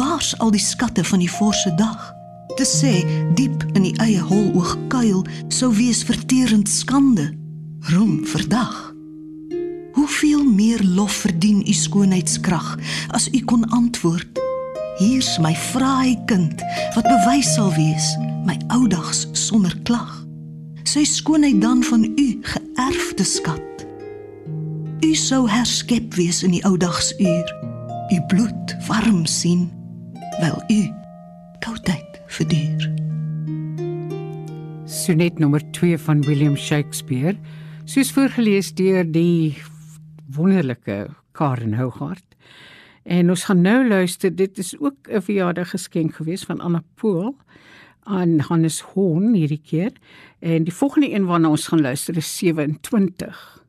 Waar's 0.00 0.32
al 0.38 0.56
die 0.56 0.64
skatte 0.64 1.04
van 1.04 1.20
die 1.20 1.32
forse 1.36 1.74
dag? 1.76 2.14
Te 2.56 2.64
sê 2.64 3.04
diep 3.36 3.68
in 3.74 3.84
die 3.84 3.96
eie 4.00 4.24
hol 4.24 4.54
oog 4.56 4.78
kuil 4.88 5.26
sou 5.52 5.74
wees 5.76 6.00
verterend 6.08 6.72
skande, 6.72 7.34
roem 7.92 8.24
verdag. 8.24 8.96
Meer 10.48 10.80
lof 10.84 11.12
verdien 11.12 11.60
u 11.68 11.72
skoonheidskrag 11.72 12.78
as 13.12 13.28
u 13.32 13.40
kon 13.44 13.68
antwoord 13.68 14.38
Hier's 14.98 15.36
my 15.38 15.52
fraai 15.54 16.16
kind 16.26 16.62
wat 16.96 17.06
bewys 17.06 17.52
sal 17.54 17.68
wees 17.76 18.06
my 18.48 18.56
oudags 18.74 19.26
sonder 19.36 19.74
klag. 19.86 20.10
Sy 20.88 21.04
skoonheid 21.06 21.60
dan 21.62 21.84
van 21.86 22.02
u 22.08 22.26
geërfde 22.42 23.26
skat. 23.28 23.84
U 25.04 25.12
sou 25.14 25.44
herskep 25.46 26.16
wees 26.18 26.42
in 26.42 26.56
die 26.56 26.64
oudagsuur. 26.66 27.54
U 28.10 28.18
bloed 28.32 28.74
warm 28.88 29.22
sien 29.28 29.68
wel 30.40 30.58
u 30.72 30.80
koudheid 31.62 32.20
verduur. 32.26 32.90
Sonnet 34.88 35.38
nommer 35.38 35.62
2 35.70 35.98
van 36.08 36.26
William 36.26 36.56
Shakespeare, 36.56 37.36
soos 37.84 38.10
voorgeles 38.16 38.72
deur 38.74 39.04
die 39.06 39.54
wonderlike 40.34 41.08
Karen 41.32 41.74
Hougaard. 41.74 42.36
En 43.02 43.28
ons 43.28 43.44
gaan 43.44 43.60
nou 43.60 43.88
luister, 43.88 44.34
dit 44.34 44.58
is 44.58 44.78
ook 44.78 45.08
'n 45.08 45.20
verjaardag 45.20 45.70
geskenk 45.70 46.14
geweest 46.14 46.44
van 46.44 46.60
Anna 46.60 46.82
Pool 46.94 47.36
aan 48.02 48.38
Hannes 48.38 48.80
Hoorn 48.80 49.34
hierdie 49.34 49.62
keer. 49.64 49.92
En 50.38 50.64
die 50.64 50.74
volgende 50.74 51.14
een 51.14 51.24
waarna 51.24 51.48
ons 51.48 51.66
gaan 51.66 51.80
luister 51.80 52.16
is 52.16 52.36
27. 52.36 53.64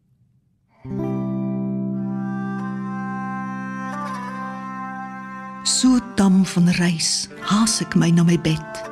So 5.63 5.99
dam 6.15 6.45
van 6.45 6.69
reis, 6.69 7.29
haas 7.39 7.81
ek 7.81 7.95
my 7.95 8.09
na 8.09 8.23
my 8.23 8.39
bed. 8.41 8.83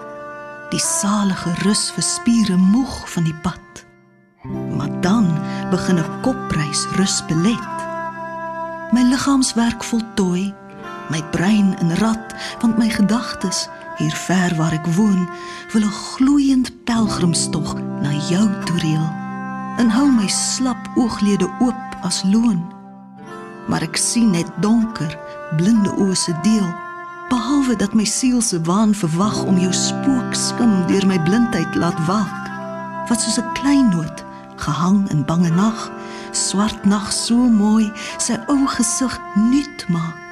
Die 0.69 0.79
salige 0.79 1.53
rus 1.63 1.91
vir 1.95 2.03
spiere 2.03 2.57
moeg 2.57 3.09
van 3.09 3.23
die 3.23 3.35
pad. 3.43 3.86
Begin 5.69 5.99
'n 5.99 6.21
kopreis 6.21 6.87
rus 6.95 7.23
belet 7.27 7.77
my 8.91 9.03
liggaamswerk 9.03 9.83
voltooi, 9.83 10.53
my 11.09 11.23
brein 11.31 11.75
in 11.79 11.95
rad, 11.95 12.35
want 12.59 12.77
my 12.77 12.89
gedagtes 12.89 13.67
hier 13.97 14.15
ver 14.15 14.55
waar 14.55 14.71
ek 14.71 14.85
woon, 14.95 15.27
wil 15.73 15.83
'n 15.83 15.99
gloeiend 16.13 16.71
pelgrimstog 16.83 17.75
na 18.01 18.11
jou 18.29 18.47
toe 18.63 18.77
reël. 18.77 19.09
En 19.77 19.89
hou 19.89 20.11
my 20.11 20.27
slap 20.27 20.89
ooglede 20.95 21.49
oop 21.59 21.97
as 22.01 22.23
loon. 22.23 22.63
Maar 23.67 23.81
ek 23.81 23.97
sien 23.97 24.31
net 24.31 24.49
donker, 24.59 25.17
blinde 25.57 25.91
oë 25.91 26.15
se 26.15 26.33
deel, 26.41 26.69
behalwe 27.29 27.75
dat 27.75 27.93
my 27.93 28.05
siel 28.05 28.41
se 28.41 28.61
waan 28.61 28.95
verwag 28.95 29.43
om 29.43 29.57
jou 29.57 29.73
spookskim 29.73 30.87
deur 30.87 31.07
my 31.07 31.19
blindheid 31.19 31.75
laat 31.75 32.05
waak. 32.05 32.43
Wat 33.07 33.21
soos 33.21 33.39
'n 33.39 33.51
klein 33.53 33.89
noot 33.89 34.26
gehang 34.57 35.09
in 35.09 35.25
bange 35.25 35.49
nag 35.49 35.91
swart 36.31 36.85
nag 36.85 37.11
so 37.13 37.35
mooi 37.35 37.87
sy 38.17 38.37
ou 38.51 38.65
gesig 38.77 39.17
nuut 39.49 39.85
maak. 39.93 40.23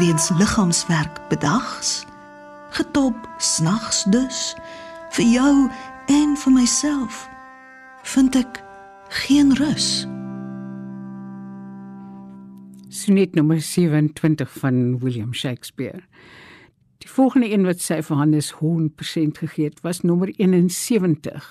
Weens 0.00 0.30
liggaamswerk 0.38 1.20
bedags, 1.28 2.04
getop 2.72 3.16
snags 3.38 4.04
dus 4.08 4.54
vir 5.12 5.26
jou 5.36 5.54
en 6.08 6.36
vir 6.36 6.52
myself 6.52 7.26
vind 8.14 8.36
ek 8.36 8.62
geen 9.24 9.52
rus. 9.60 10.06
Sonnet 12.92 13.34
nommer 13.34 13.60
27 13.60 14.52
van 14.58 14.98
William 14.98 15.34
Shakespeare. 15.34 16.02
Die 16.98 17.10
volgende 17.10 17.50
een 17.50 17.64
wat 17.66 17.80
sy 17.82 17.98
vir 18.04 18.16
Hannes 18.20 18.50
Hoorn 18.60 18.90
persent 18.94 19.40
gegee 19.42 19.70
het, 19.70 19.80
was 19.82 20.02
nommer 20.06 20.30
71. 20.36 21.48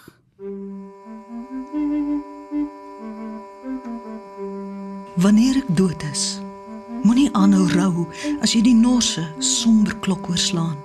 Wanneer 5.16 5.58
ek 5.60 5.68
dood 5.76 6.04
is, 6.08 6.40
moenie 7.04 7.28
aanhou 7.36 7.66
rou 7.74 8.06
as 8.40 8.54
jy 8.56 8.62
die 8.64 8.78
norse 8.78 9.26
somber 9.44 9.92
klok 10.00 10.30
oorslaan. 10.32 10.78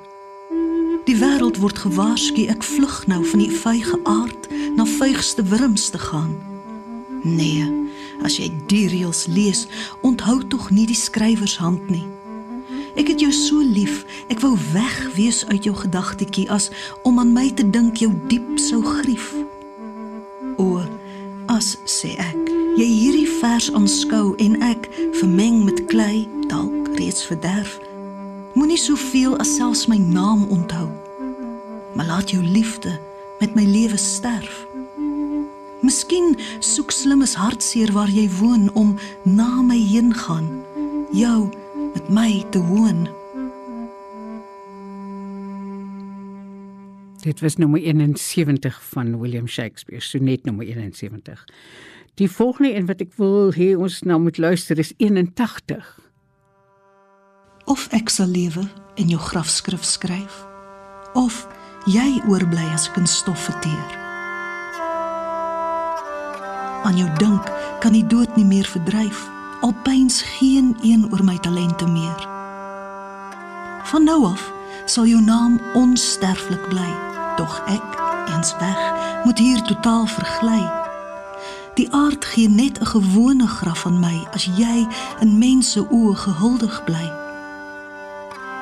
Die 1.07 1.15
wêreld 1.15 1.61
word 1.63 1.79
gewaarsku 1.79 2.49
ek 2.51 2.67
vlug 2.67 3.05
nou 3.07 3.21
van 3.23 3.45
die 3.45 3.53
vuige 3.55 4.01
aard 4.03 4.49
na 4.75 4.83
vuigste 4.97 5.45
wurms 5.47 5.93
te 5.95 6.01
gaan. 6.03 6.35
Nee, 7.23 7.63
as 8.27 8.41
jy 8.41 8.51
die 8.67 8.89
reëls 8.91 9.29
lees, 9.31 9.69
onthou 10.03 10.41
tog 10.51 10.73
nie 10.75 10.89
die 10.91 10.99
skrywershand 10.99 11.87
nie. 11.95 12.03
Ek 12.99 13.13
het 13.13 13.23
jou 13.23 13.31
so 13.31 13.63
lief, 13.63 14.03
ek 14.27 14.43
wou 14.43 14.57
weg 14.73 14.99
wees 15.15 15.45
uit 15.53 15.71
jou 15.71 15.77
gedagtetjie 15.79 16.49
as 16.51 16.73
om 17.07 17.23
aan 17.23 17.31
my 17.37 17.47
te 17.55 17.63
dink 17.63 18.03
jou 18.03 18.11
diep 18.27 18.59
sou 18.59 18.83
grief. 18.83 19.31
O, 20.59 20.83
as 21.47 21.77
sê 21.87 22.17
ek 22.19 22.51
jy 22.77 22.85
hierdie 22.85 23.16
vers 23.47 23.73
aanskou 23.73 24.35
en 24.43 24.57
ek 24.65 24.89
vermeng 25.15 25.61
met 25.63 25.79
klei 25.87 26.25
dalk 26.51 26.89
reeds 26.99 27.23
verderf 27.29 27.77
moenie 28.59 28.79
soveel 28.81 29.37
as 29.43 29.53
selfs 29.55 29.85
my 29.87 29.99
naam 30.03 30.43
onthou 30.57 30.89
maar 31.95 32.09
laat 32.09 32.33
jou 32.35 32.43
liefde 32.43 32.97
met 33.39 33.55
my 33.55 33.63
lewe 33.69 33.99
sterf 34.03 34.65
miskien 35.85 36.35
soek 36.59 36.91
slimmes 36.91 37.37
hartseer 37.39 37.93
waar 37.95 38.11
jy 38.11 38.27
woon 38.41 38.67
om 38.75 38.97
na 39.23 39.63
my 39.69 39.79
heen 39.79 40.11
gaan 40.25 40.49
jou 41.15 41.47
met 41.95 42.11
my 42.11 42.43
te 42.51 42.65
woon 42.73 43.07
Dit 47.27 47.41
was 47.43 47.57
nommer 47.59 47.81
71 47.83 48.77
van 48.93 49.09
William 49.19 49.49
Shakespeare, 49.51 50.03
sonnet 50.03 50.45
nommer 50.47 50.67
71. 50.67 51.43
Die 52.17 52.31
volgende 52.31 52.75
een 52.75 52.87
wat 52.87 53.03
ek 53.05 53.11
wil 53.21 53.51
hê 53.53 53.75
ons 53.77 53.99
nou 54.09 54.17
moet 54.21 54.39
luister 54.41 54.79
is 54.81 54.95
81. 54.97 55.85
Of 57.69 57.89
ek 57.93 58.09
sal 58.09 58.31
lewe 58.33 58.63
en 58.97 59.11
jou 59.13 59.21
grafskrif 59.21 59.85
skryf 59.85 60.39
of 61.13 61.43
jy 61.85 62.23
oorbly 62.25 62.65
as 62.73 62.87
ek 62.89 62.97
in 63.03 63.09
stof 63.09 63.45
verteer. 63.51 63.91
Aan 66.89 66.97
jou 66.97 67.11
dink 67.21 67.53
kan 67.85 67.93
die 67.93 68.07
dood 68.09 68.33
nie 68.41 68.49
meer 68.49 68.65
verdryf 68.65 69.21
alpyns 69.61 70.23
geen 70.39 70.73
een 70.81 71.05
oor 71.13 71.25
my 71.25 71.37
talente 71.45 71.85
meer. 71.85 72.25
Van 73.93 74.09
nou 74.09 74.23
af 74.33 74.49
sal 74.89 75.05
jou 75.05 75.21
naam 75.21 75.61
onsterflik 75.77 76.65
bly, 76.73 76.89
tog 77.37 77.61
ek, 77.69 78.01
eens 78.33 78.57
weg, 78.57 78.83
moet 79.29 79.39
hier 79.39 79.61
totaal 79.69 80.07
vergly. 80.07 80.86
Die 81.77 81.93
aard 81.93 82.25
gee 82.25 82.49
net 82.49 82.81
'n 82.81 82.87
gewone 82.87 83.47
graf 83.47 83.87
aan 83.87 84.01
my 84.01 84.27
as 84.33 84.45
jy 84.45 84.87
in 85.21 85.39
mense 85.39 85.81
oë 85.91 86.15
gehuldig 86.15 86.85
bly. 86.85 87.13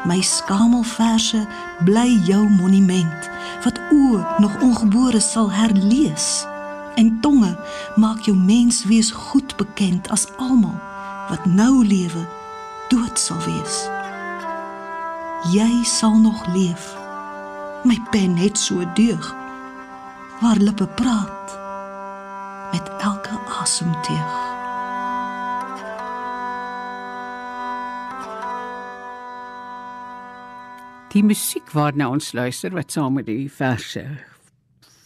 My 0.04 0.20
skamelverse 0.20 1.46
bly 1.84 2.20
jou 2.26 2.48
monument 2.48 3.30
wat 3.64 3.78
oë 3.92 4.38
nog 4.38 4.60
ongebore 4.60 5.20
sal 5.20 5.52
herlees 5.52 6.46
en 6.94 7.20
tonge 7.20 7.56
maak 7.96 8.20
jou 8.20 8.36
menswees 8.36 9.10
goed 9.10 9.56
bekend 9.56 10.10
as 10.10 10.26
almal 10.36 10.80
wat 11.28 11.44
nou 11.44 11.86
lewe 11.86 12.26
dood 12.88 13.18
sal 13.18 13.38
wees. 13.46 13.88
Jy 15.52 15.84
sal 15.84 16.18
nog 16.18 16.46
leef. 16.54 16.96
My 17.84 18.00
pen 18.10 18.36
het 18.36 18.58
so 18.58 18.74
deug. 18.94 19.34
Waar 20.40 20.56
lippe 20.56 20.86
praat 20.86 21.63
met 22.74 22.88
elke 22.98 23.38
asemteug. 23.60 24.32
Die 31.14 31.22
musiek 31.22 31.70
waarna 31.70 32.08
ons 32.10 32.32
luister 32.32 32.74
wat 32.74 32.90
saam 32.90 33.14
met 33.20 33.30
die 33.30 33.46
verse 33.46 34.02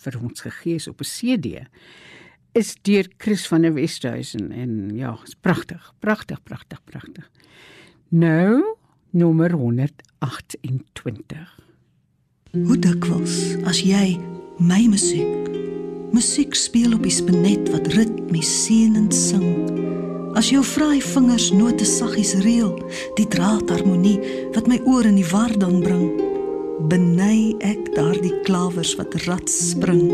vir 0.00 0.16
ons 0.22 0.40
gegee 0.46 0.81
is 0.81 0.88
op 0.88 1.04
'n 1.04 1.11
CD 1.12 1.68
is 2.57 2.72
deur 2.88 3.04
Chris 3.18 3.44
van 3.48 3.62
der 3.62 3.74
Westhuizen 3.74 4.52
en 4.52 4.96
ja, 4.96 5.18
is 5.24 5.35
pragtig, 5.35 5.94
pragtig, 5.98 6.42
pragtig, 6.42 6.85
pragtig. 6.85 7.31
Nou 8.09 8.76
nommer 9.11 9.52
128. 9.52 11.61
Hoe 12.52 12.78
dikwels 12.78 13.57
as 13.64 13.81
jy 13.81 14.18
my 14.59 14.87
musiek 14.87 15.48
musiek 16.12 16.55
speel 16.55 16.94
op 16.94 17.03
die 17.03 17.14
spinet 17.14 17.68
wat 17.75 17.90
ritmies 17.97 18.51
seënend 18.64 19.14
sing 19.14 19.47
as 20.38 20.53
jou 20.53 20.62
vraai 20.64 21.01
vingers 21.03 21.51
note 21.53 21.85
saggies 21.88 22.37
reël 22.44 22.75
die 23.18 23.27
draadharmonie 23.27 24.18
wat 24.55 24.68
my 24.71 24.81
oor 24.85 25.07
in 25.09 25.18
die 25.21 25.31
war 25.33 25.53
dan 25.59 25.81
bring 25.83 26.29
beny 26.87 27.57
ek 27.66 27.90
daardie 27.97 28.35
klawers 28.47 28.94
wat 28.99 29.16
rats 29.27 29.55
spring. 29.73 30.07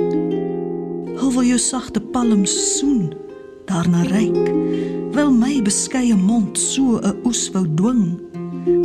Hou 1.21 1.31
wil 1.37 1.45
jou 1.47 1.59
sagte 1.61 2.01
palms 2.15 2.55
soen, 2.79 3.13
daarna 3.69 4.05
ryk, 4.09 4.49
wil 5.15 5.31
my 5.31 5.61
beskeie 5.65 6.17
mond 6.17 6.59
so 6.59 6.99
'n 6.99 7.21
oes 7.29 7.51
wou 7.53 7.67
dwing, 7.77 8.19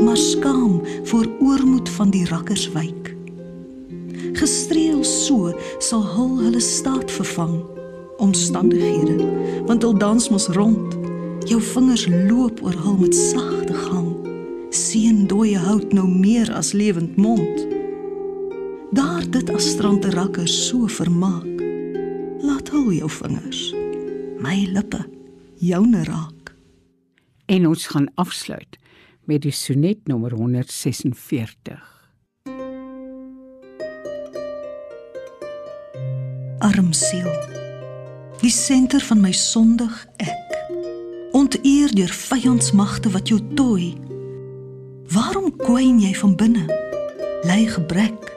maar 0.04 0.18
skaam 0.18 0.82
voor 1.06 1.28
oormoed 1.40 1.90
van 1.90 2.12
die 2.12 2.26
rakkers 2.26 2.68
wyk. 2.76 3.19
Gestreel 4.40 5.04
so 5.04 5.52
sal 5.84 6.06
hul 6.16 6.38
hulle 6.40 6.62
staat 6.64 7.12
vervang 7.12 7.60
omstandighede, 8.20 9.18
want 9.68 9.84
hul 9.84 9.98
dans 9.98 10.30
mos 10.30 10.48
rond. 10.56 10.96
Jou 11.48 11.60
vingers 11.64 12.06
loop 12.08 12.64
oor 12.64 12.76
hul 12.84 12.98
met 13.00 13.16
sagte 13.16 13.74
gang 13.74 14.12
sien 14.76 15.26
dooie 15.28 15.58
hout 15.58 15.94
nou 15.98 16.06
meer 16.08 16.52
as 16.54 16.72
lewend 16.78 17.18
mond. 17.18 17.66
Daar 18.96 19.26
dit 19.30 19.50
as 19.50 19.72
strande 19.74 20.12
rakkers 20.14 20.56
so 20.68 20.88
vermaak. 20.88 21.48
Laat 22.46 22.70
hul 22.72 22.92
jou 22.96 23.10
vingers, 23.10 23.74
my 24.40 24.68
lippe, 24.72 25.02
joune 25.60 26.04
raak. 26.08 26.54
En 27.50 27.68
ons 27.68 27.88
gaan 27.88 28.12
afsluit 28.16 28.78
met 29.26 29.42
die 29.42 29.54
sonnet 29.54 30.08
nommer 30.08 30.34
146. 30.38 31.99
Arm 36.60 36.94
siel, 36.94 37.32
die 38.42 38.52
senter 38.52 39.02
van 39.02 39.22
my 39.22 39.32
sondig 39.32 40.06
ek, 40.18 40.60
onteer 41.32 41.96
deur 41.96 42.14
vyandsmagte 42.14 43.10
wat 43.10 43.28
jou 43.28 43.40
tooi 43.56 43.96
Waarom 45.10 45.56
kwyn 45.58 45.98
jy 46.04 46.12
van 46.14 46.36
binne? 46.38 46.66
Lei 47.48 47.64
gebrek, 47.66 48.28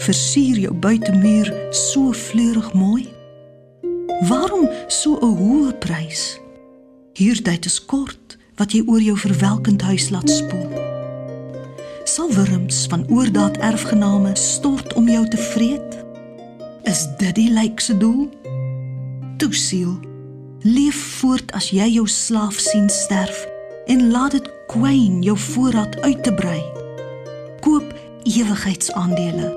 versier 0.00 0.56
jou 0.56 0.72
buitemuur 0.72 1.50
so 1.76 2.12
vleurig 2.16 2.70
mooi? 2.72 3.04
Waarom 4.30 4.64
so 4.88 5.18
'n 5.20 5.36
hoë 5.36 5.78
prys? 5.78 6.40
Hierdie 7.12 7.58
is 7.66 7.84
kort 7.84 8.38
wat 8.56 8.72
jy 8.72 8.82
oor 8.86 9.00
jou 9.00 9.18
verwelkend 9.18 9.82
huis 9.82 10.08
laat 10.08 10.30
spoel. 10.30 10.68
Sal 12.04 12.32
wurms 12.32 12.86
van 12.88 13.04
oordaat 13.08 13.56
erfgename 13.56 14.36
stort 14.36 14.92
om 14.92 15.08
jou 15.08 15.28
te 15.28 15.36
vreet? 15.36 16.11
Is 16.82 17.06
dit 17.16 17.34
die 17.34 17.50
lykse 17.50 17.96
doel? 17.96 18.28
Toe 19.36 19.54
siel, 19.54 19.92
leef 20.66 20.98
voort 21.20 21.52
as 21.54 21.68
jy 21.70 21.86
jou 21.94 22.08
slaaf 22.10 22.58
sien 22.58 22.88
sterf 22.90 23.44
en 23.86 24.08
laat 24.10 24.34
dit 24.34 24.48
kwyn 24.70 25.20
jou 25.22 25.36
voorraad 25.38 26.00
uit 26.02 26.22
te 26.26 26.32
brei. 26.34 26.62
Koop 27.62 27.86
ewigheidsaandele. 28.26 29.52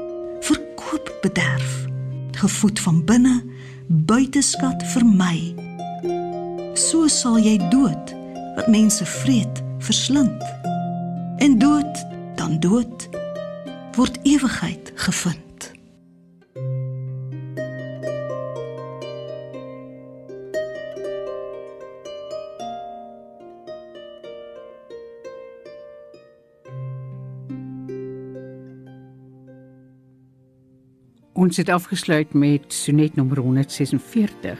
Verkoop 0.45 1.09
bederf. 1.21 1.87
Gevoed 2.37 2.79
van 2.79 3.01
binne, 3.05 3.39
buiteskat 3.87 4.85
vir 4.93 5.05
my. 5.05 5.37
So 6.77 7.07
sal 7.09 7.39
jy 7.41 7.57
dood 7.73 8.13
wat 8.55 8.69
mense 8.69 9.05
vreet, 9.05 9.63
verslind. 9.79 10.45
En 11.41 11.57
dood, 11.57 12.05
dan 12.35 12.59
dood 12.59 13.09
word 13.95 14.19
ewigheid 14.23 14.93
gevind. 14.95 15.44
Ons 31.45 31.59
het 31.61 31.69
afgesluit 31.69 32.31
met 32.33 32.73
sonnet 32.73 33.13
nommer 33.19 33.37
146 33.37 34.57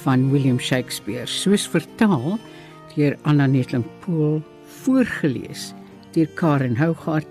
van 0.00 0.22
William 0.32 0.56
Shakespeare, 0.56 1.26
soos 1.28 1.66
vertaal 1.68 2.38
deur 2.94 3.18
Anna 3.28 3.44
Netling 3.44 3.84
Pool, 4.00 4.38
voorgeles 4.80 5.74
deur 6.14 6.30
Karen 6.38 6.78
Hougaard 6.80 7.28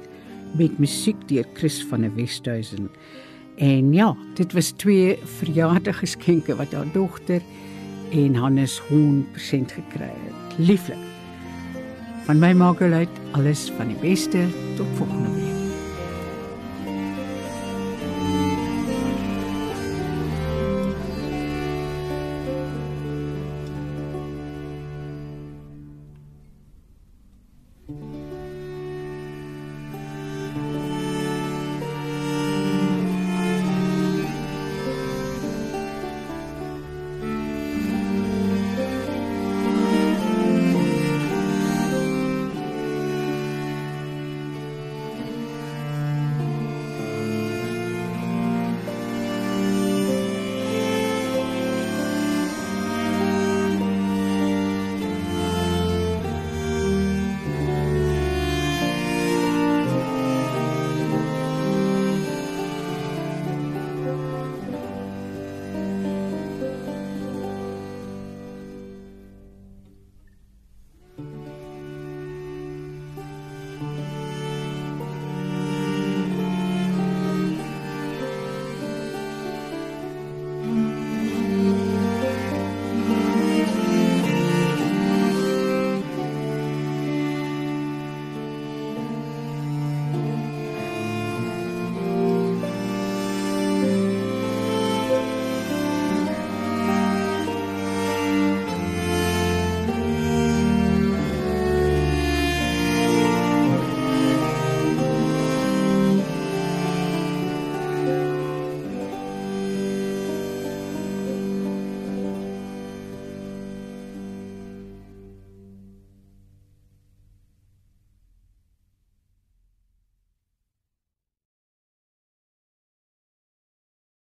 met 0.60 0.78
musiek 0.78 1.18
deur 1.32 1.48
Chris 1.58 1.80
van 1.90 2.06
der 2.06 2.14
Westhuizen. 2.14 2.92
En 3.58 3.90
ja, 3.94 4.12
dit 4.38 4.54
was 4.54 4.70
twee 4.78 5.18
verjaardagsgeskenke 5.40 6.60
wat 6.62 6.78
haar 6.78 6.92
dogter 6.94 7.42
en 8.14 8.38
Hannes 8.38 8.78
Hoen 8.92 9.26
present 9.32 9.74
gekry 9.80 10.14
het. 10.14 10.60
Lieflik. 10.62 11.02
Van 12.30 12.38
my 12.40 12.54
Margaret, 12.54 13.10
alles 13.34 13.66
van 13.80 13.90
die 13.90 14.02
beste. 14.04 14.46
Tot 14.78 14.94
volgende 15.02 15.34
week. 15.34 15.45